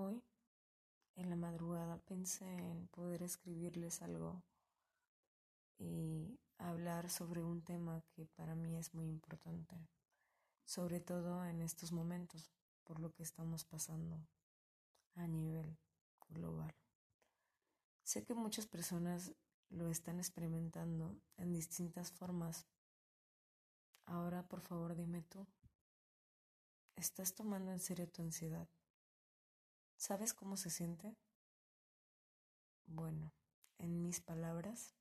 Hoy, 0.00 0.22
en 1.16 1.28
la 1.28 1.34
madrugada, 1.34 1.98
pensé 1.98 2.44
en 2.44 2.86
poder 2.86 3.24
escribirles 3.24 4.00
algo 4.00 4.44
y 5.76 6.38
hablar 6.56 7.10
sobre 7.10 7.42
un 7.42 7.62
tema 7.62 8.04
que 8.12 8.24
para 8.24 8.54
mí 8.54 8.76
es 8.76 8.94
muy 8.94 9.08
importante, 9.08 9.88
sobre 10.64 11.00
todo 11.00 11.44
en 11.44 11.62
estos 11.62 11.90
momentos, 11.90 12.48
por 12.84 13.00
lo 13.00 13.12
que 13.12 13.24
estamos 13.24 13.64
pasando 13.64 14.24
a 15.16 15.26
nivel 15.26 15.76
global. 16.28 16.72
Sé 18.04 18.24
que 18.24 18.34
muchas 18.34 18.68
personas 18.68 19.32
lo 19.68 19.88
están 19.88 20.20
experimentando 20.20 21.20
en 21.36 21.52
distintas 21.52 22.12
formas. 22.12 22.68
Ahora, 24.06 24.46
por 24.46 24.60
favor, 24.60 24.94
dime 24.94 25.22
tú, 25.22 25.44
¿estás 26.94 27.34
tomando 27.34 27.72
en 27.72 27.80
serio 27.80 28.08
tu 28.08 28.22
ansiedad? 28.22 28.68
¿Sabes 29.98 30.32
cómo 30.32 30.56
se 30.56 30.70
siente? 30.70 31.16
Bueno, 32.86 33.32
en 33.78 34.00
mis 34.00 34.20
palabras, 34.20 34.94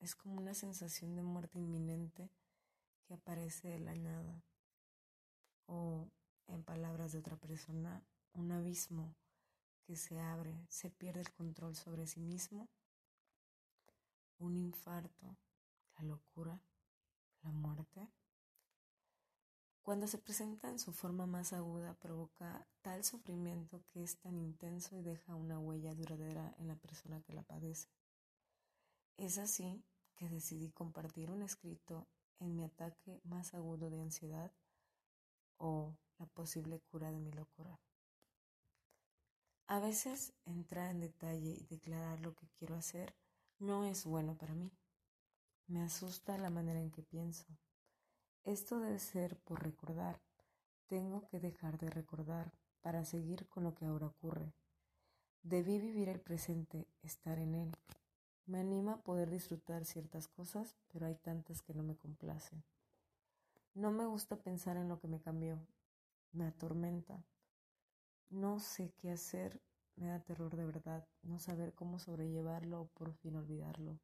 es 0.00 0.16
como 0.16 0.34
una 0.34 0.52
sensación 0.52 1.14
de 1.14 1.22
muerte 1.22 1.60
inminente 1.60 2.28
que 3.04 3.14
aparece 3.14 3.68
de 3.68 3.78
la 3.78 3.94
nada. 3.94 4.42
O, 5.66 6.08
en 6.48 6.64
palabras 6.64 7.12
de 7.12 7.20
otra 7.20 7.36
persona, 7.36 8.02
un 8.32 8.50
abismo 8.50 9.14
que 9.84 9.94
se 9.94 10.18
abre, 10.18 10.66
se 10.68 10.90
pierde 10.90 11.20
el 11.20 11.32
control 11.32 11.76
sobre 11.76 12.08
sí 12.08 12.18
mismo, 12.18 12.68
un 14.40 14.56
infarto, 14.56 15.36
la 15.98 16.02
locura, 16.02 16.60
la 17.42 17.52
muerte. 17.52 18.08
Cuando 19.82 20.06
se 20.06 20.18
presenta 20.18 20.68
en 20.68 20.78
su 20.78 20.92
forma 20.92 21.26
más 21.26 21.52
aguda 21.52 21.94
provoca 21.94 22.68
tal 22.82 23.02
sufrimiento 23.02 23.82
que 23.88 24.04
es 24.04 24.16
tan 24.16 24.38
intenso 24.38 24.96
y 24.96 25.02
deja 25.02 25.34
una 25.34 25.58
huella 25.58 25.92
duradera 25.92 26.54
en 26.58 26.68
la 26.68 26.76
persona 26.76 27.20
que 27.22 27.32
la 27.32 27.42
padece. 27.42 27.88
Es 29.16 29.38
así 29.38 29.84
que 30.14 30.28
decidí 30.28 30.70
compartir 30.70 31.32
un 31.32 31.42
escrito 31.42 32.06
en 32.38 32.54
mi 32.54 32.62
ataque 32.62 33.20
más 33.24 33.54
agudo 33.54 33.90
de 33.90 34.00
ansiedad 34.00 34.52
o 35.56 35.96
la 36.18 36.26
posible 36.26 36.78
cura 36.78 37.10
de 37.10 37.18
mi 37.18 37.32
locura. 37.32 37.80
A 39.66 39.80
veces 39.80 40.32
entrar 40.44 40.92
en 40.92 41.00
detalle 41.00 41.56
y 41.58 41.66
declarar 41.66 42.20
lo 42.20 42.36
que 42.36 42.46
quiero 42.50 42.76
hacer 42.76 43.16
no 43.58 43.84
es 43.84 44.04
bueno 44.04 44.36
para 44.36 44.54
mí. 44.54 44.70
Me 45.66 45.82
asusta 45.82 46.38
la 46.38 46.50
manera 46.50 46.80
en 46.80 46.92
que 46.92 47.02
pienso 47.02 47.46
esto 48.44 48.80
debe 48.80 48.98
ser 48.98 49.36
por 49.38 49.62
recordar. 49.62 50.20
Tengo 50.88 51.26
que 51.28 51.40
dejar 51.40 51.78
de 51.78 51.90
recordar 51.90 52.52
para 52.80 53.04
seguir 53.04 53.46
con 53.48 53.64
lo 53.64 53.74
que 53.74 53.84
ahora 53.84 54.06
ocurre. 54.06 54.52
Debí 55.42 55.78
vivir 55.78 56.08
el 56.08 56.20
presente, 56.20 56.86
estar 57.02 57.38
en 57.38 57.54
él. 57.54 57.72
Me 58.46 58.60
anima 58.60 58.94
a 58.94 59.02
poder 59.02 59.30
disfrutar 59.30 59.84
ciertas 59.84 60.28
cosas, 60.28 60.76
pero 60.92 61.06
hay 61.06 61.14
tantas 61.14 61.62
que 61.62 61.74
no 61.74 61.82
me 61.82 61.96
complacen. 61.96 62.64
No 63.74 63.90
me 63.90 64.04
gusta 64.04 64.36
pensar 64.36 64.76
en 64.76 64.88
lo 64.88 65.00
que 65.00 65.08
me 65.08 65.20
cambió. 65.20 65.58
Me 66.32 66.46
atormenta. 66.46 67.24
No 68.28 68.58
sé 68.58 68.92
qué 68.98 69.10
hacer. 69.12 69.62
Me 69.96 70.08
da 70.08 70.20
terror 70.20 70.56
de 70.56 70.64
verdad 70.64 71.06
no 71.22 71.38
saber 71.38 71.74
cómo 71.74 71.98
sobrellevarlo 71.98 72.82
o 72.82 72.88
por 72.88 73.12
fin 73.14 73.36
olvidarlo. 73.36 73.98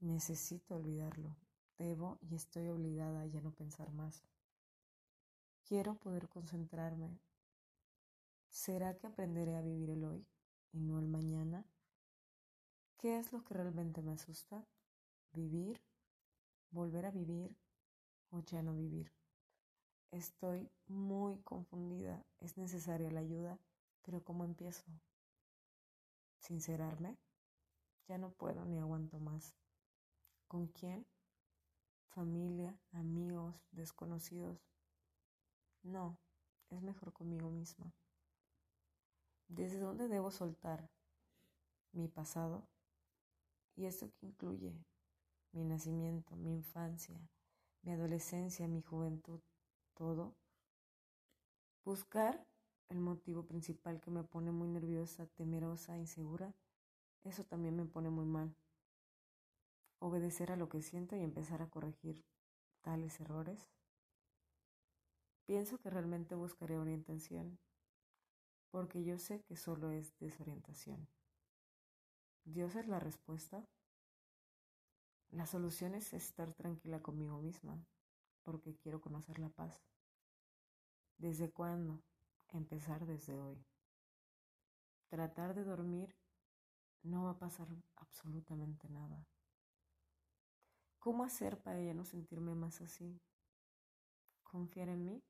Necesito 0.00 0.76
olvidarlo. 0.76 1.36
Debo 1.82 2.16
y 2.20 2.36
estoy 2.36 2.68
obligada 2.68 3.22
a 3.22 3.26
ya 3.26 3.40
no 3.40 3.50
pensar 3.50 3.90
más. 3.90 4.22
Quiero 5.64 5.96
poder 5.96 6.28
concentrarme. 6.28 7.18
¿Será 8.50 8.96
que 8.96 9.08
aprenderé 9.08 9.56
a 9.56 9.62
vivir 9.62 9.90
el 9.90 10.04
hoy 10.04 10.24
y 10.70 10.78
no 10.78 11.00
el 11.00 11.08
mañana? 11.08 11.66
¿Qué 12.98 13.18
es 13.18 13.32
lo 13.32 13.42
que 13.44 13.54
realmente 13.54 14.00
me 14.00 14.12
asusta? 14.12 14.64
¿Vivir? 15.32 15.80
¿Volver 16.70 17.04
a 17.06 17.10
vivir? 17.10 17.56
¿O 18.30 18.38
ya 18.38 18.62
no 18.62 18.76
vivir? 18.76 19.12
Estoy 20.12 20.70
muy 20.86 21.38
confundida. 21.38 22.24
Es 22.38 22.58
necesaria 22.58 23.10
la 23.10 23.20
ayuda, 23.20 23.58
pero 24.02 24.22
¿cómo 24.22 24.44
empiezo? 24.44 24.84
¿Sincerarme? 26.38 27.18
Ya 28.06 28.18
no 28.18 28.30
puedo 28.30 28.64
ni 28.66 28.78
aguanto 28.78 29.18
más. 29.18 29.56
¿Con 30.46 30.68
quién? 30.68 31.04
Familia, 32.12 32.78
amigos, 32.92 33.56
desconocidos. 33.72 34.58
No, 35.82 36.18
es 36.70 36.82
mejor 36.82 37.12
conmigo 37.12 37.50
misma. 37.50 37.92
¿Desde 39.48 39.78
dónde 39.78 40.08
debo 40.08 40.30
soltar 40.30 40.90
mi 41.92 42.08
pasado? 42.08 42.68
¿Y 43.76 43.86
esto 43.86 44.10
que 44.12 44.26
incluye? 44.26 44.74
Mi 45.52 45.64
nacimiento, 45.64 46.36
mi 46.36 46.52
infancia, 46.52 47.18
mi 47.82 47.92
adolescencia, 47.92 48.68
mi 48.68 48.82
juventud, 48.82 49.40
todo. 49.94 50.34
Buscar 51.84 52.46
el 52.88 53.00
motivo 53.00 53.44
principal 53.44 54.00
que 54.00 54.10
me 54.10 54.22
pone 54.22 54.52
muy 54.52 54.68
nerviosa, 54.68 55.26
temerosa, 55.26 55.96
insegura, 55.96 56.54
eso 57.24 57.44
también 57.44 57.76
me 57.76 57.84
pone 57.84 58.10
muy 58.10 58.26
mal 58.26 58.54
obedecer 60.02 60.50
a 60.50 60.56
lo 60.56 60.68
que 60.68 60.82
siento 60.82 61.14
y 61.16 61.22
empezar 61.22 61.62
a 61.62 61.70
corregir 61.70 62.24
tales 62.82 63.20
errores? 63.20 63.70
Pienso 65.46 65.78
que 65.78 65.90
realmente 65.90 66.34
buscaré 66.34 66.76
orientación, 66.76 67.58
porque 68.70 69.04
yo 69.04 69.18
sé 69.18 69.42
que 69.42 69.56
solo 69.56 69.92
es 69.92 70.18
desorientación. 70.18 71.08
¿Dios 72.44 72.74
es 72.74 72.88
la 72.88 72.98
respuesta? 72.98 73.64
La 75.30 75.46
solución 75.46 75.94
es 75.94 76.12
estar 76.12 76.52
tranquila 76.52 77.00
conmigo 77.00 77.38
misma, 77.40 77.78
porque 78.42 78.74
quiero 78.74 79.00
conocer 79.00 79.38
la 79.38 79.50
paz. 79.50 79.84
¿Desde 81.16 81.52
cuándo? 81.52 82.02
Empezar 82.48 83.06
desde 83.06 83.38
hoy. 83.38 83.64
Tratar 85.08 85.54
de 85.54 85.62
dormir 85.62 86.16
no 87.02 87.24
va 87.24 87.30
a 87.30 87.38
pasar 87.38 87.68
absolutamente 87.96 88.88
nada. 88.88 89.26
¿Cómo 91.02 91.24
hacer 91.24 91.58
para 91.58 91.80
ya 91.82 91.94
no 91.94 92.04
sentirme 92.04 92.54
más 92.54 92.80
así? 92.80 93.20
Confiar 94.44 94.88
en 94.88 95.04
mí, 95.04 95.20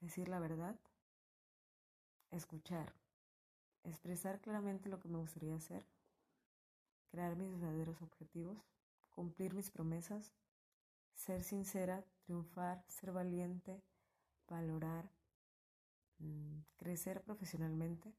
decir 0.00 0.28
la 0.28 0.40
verdad, 0.40 0.76
escuchar, 2.32 2.92
expresar 3.84 4.40
claramente 4.40 4.88
lo 4.88 4.98
que 4.98 5.06
me 5.06 5.18
gustaría 5.18 5.54
hacer, 5.54 5.86
crear 7.12 7.36
mis 7.36 7.48
verdaderos 7.48 8.02
objetivos, 8.02 8.58
cumplir 9.10 9.54
mis 9.54 9.70
promesas, 9.70 10.34
ser 11.14 11.44
sincera, 11.44 12.04
triunfar, 12.24 12.84
ser 12.88 13.12
valiente, 13.12 13.80
valorar, 14.48 15.12
mm, 16.18 16.58
crecer 16.76 17.22
profesionalmente, 17.22 18.12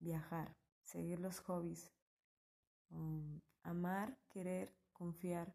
viajar, 0.00 0.54
seguir 0.82 1.18
los 1.18 1.40
hobbies, 1.40 1.90
mm, 2.90 3.38
amar, 3.62 4.18
querer, 4.28 4.81
confiar, 5.02 5.52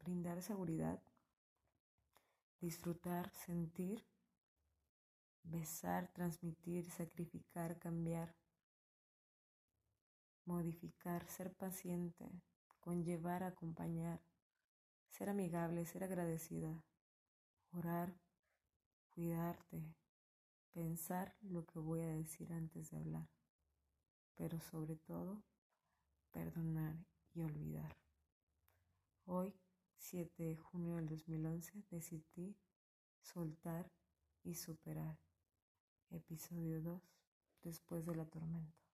brindar 0.00 0.42
seguridad, 0.42 1.00
disfrutar, 2.60 3.30
sentir, 3.30 4.04
besar, 5.44 6.12
transmitir, 6.12 6.90
sacrificar, 6.90 7.78
cambiar, 7.78 8.34
modificar, 10.44 11.28
ser 11.28 11.54
paciente, 11.54 12.28
conllevar, 12.80 13.44
acompañar, 13.44 14.20
ser 15.10 15.28
amigable, 15.30 15.86
ser 15.86 16.02
agradecida, 16.02 16.82
orar, 17.70 18.12
cuidarte, 19.10 19.94
pensar 20.72 21.36
lo 21.42 21.64
que 21.64 21.78
voy 21.78 22.00
a 22.00 22.08
decir 22.08 22.52
antes 22.52 22.90
de 22.90 22.96
hablar, 22.96 23.28
pero 24.34 24.58
sobre 24.58 24.96
todo 24.96 25.44
perdonar 26.32 26.96
y 27.38 27.42
olvidar. 27.42 27.96
Hoy 29.26 29.54
7 29.96 30.42
de 30.42 30.56
junio 30.56 30.96
del 30.96 31.06
2011 31.06 31.84
decidí 31.88 32.56
soltar 33.20 33.88
y 34.42 34.54
superar. 34.54 35.16
Episodio 36.10 36.82
2. 36.82 37.00
Después 37.62 38.04
de 38.06 38.16
la 38.16 38.24
tormenta. 38.24 38.87